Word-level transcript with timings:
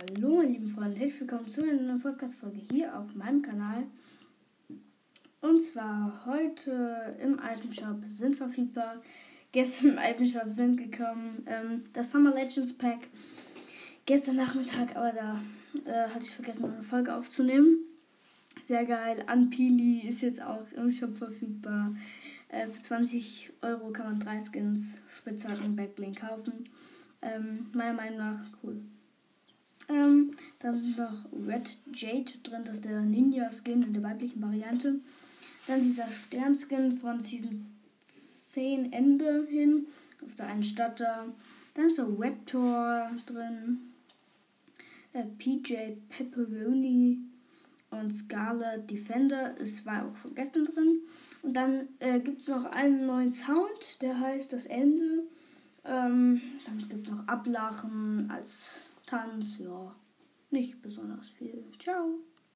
Hallo, 0.00 0.36
meine 0.36 0.52
lieben 0.52 0.68
Freunde, 0.68 0.98
herzlich 0.98 1.20
willkommen 1.20 1.48
zu 1.48 1.62
einer 1.62 1.74
neuen 1.74 2.00
Podcast-Folge 2.00 2.60
hier 2.70 2.98
auf 2.98 3.14
meinem 3.14 3.42
Kanal. 3.42 3.82
Und 5.42 5.62
zwar 5.62 6.22
heute 6.24 7.16
im 7.22 7.38
Item 7.38 7.70
Shop 7.70 7.96
sind 8.06 8.36
verfügbar, 8.36 9.02
gestern 9.52 9.90
im 9.90 9.98
Item 9.98 10.26
Shop 10.26 10.48
sind 10.48 10.76
gekommen 10.78 11.44
ähm, 11.46 11.84
das 11.92 12.10
Summer 12.10 12.34
Legends 12.34 12.72
Pack. 12.72 13.08
Gestern 14.06 14.36
Nachmittag, 14.36 14.96
aber 14.96 15.12
da 15.12 15.40
äh, 15.84 16.08
hatte 16.08 16.24
ich 16.24 16.34
vergessen, 16.34 16.64
eine 16.64 16.82
Folge 16.82 17.14
aufzunehmen. 17.14 17.80
Sehr 18.62 18.86
geil. 18.86 19.22
Anpili 19.26 20.08
ist 20.08 20.22
jetzt 20.22 20.40
auch 20.40 20.66
im 20.76 20.92
Shop 20.92 21.14
verfügbar. 21.14 21.94
Äh, 22.48 22.68
für 22.68 22.80
20 22.80 23.52
Euro 23.60 23.90
kann 23.90 24.06
man 24.06 24.20
drei 24.20 24.40
Skins, 24.40 24.96
Spitzhack 25.14 25.62
und 25.62 25.76
Backbling 25.76 26.14
kaufen. 26.14 26.70
Ähm, 27.20 27.66
meiner 27.74 27.94
Meinung 27.94 28.18
nach 28.18 28.40
cool. 28.62 28.80
Dann 30.60 30.74
ist 30.74 30.98
noch 30.98 31.24
Red 31.46 31.78
Jade 31.92 32.32
drin, 32.42 32.62
das 32.64 32.76
ist 32.76 32.84
der 32.84 33.00
Ninja-Skin 33.00 33.82
in 33.82 33.94
der 33.94 34.02
weiblichen 34.02 34.42
Variante. 34.42 35.00
Dann 35.66 35.82
dieser 35.82 36.06
Sternskin 36.08 36.98
von 36.98 37.20
Season 37.20 37.66
10 38.06 38.92
Ende 38.92 39.46
hin, 39.48 39.86
auf 40.24 40.34
der 40.34 40.48
einen 40.48 40.62
Stadt 40.62 41.00
da. 41.00 41.26
Dann 41.74 41.86
ist 41.86 41.96
so 41.96 42.14
Raptor 42.18 43.10
drin, 43.26 43.78
äh, 45.12 45.24
PJ 45.38 45.96
Pepperoni 46.08 47.18
und 47.90 48.10
Scarlet 48.10 48.90
Defender. 48.90 49.54
Es 49.58 49.86
war 49.86 50.06
auch 50.06 50.16
schon 50.16 50.34
gestern 50.34 50.66
drin. 50.66 51.00
Und 51.42 51.54
dann 51.54 51.88
äh, 52.00 52.20
gibt 52.20 52.42
es 52.42 52.48
noch 52.48 52.66
einen 52.66 53.06
neuen 53.06 53.32
Sound, 53.32 54.02
der 54.02 54.20
heißt 54.20 54.52
das 54.52 54.66
Ende. 54.66 55.24
Ähm, 55.84 56.40
dann 56.66 56.78
gibt 56.88 57.08
es 57.08 57.14
noch 57.14 57.26
Ablachen 57.26 58.30
als 58.30 58.80
Tanz, 59.06 59.58
ja, 59.58 59.94
nicht 60.52 60.82
besonders 60.82 61.28
viel. 61.30 61.64
Ciao. 61.78 62.20